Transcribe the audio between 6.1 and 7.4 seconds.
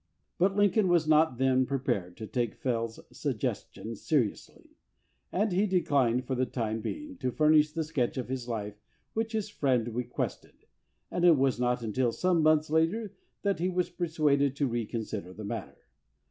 for the time being to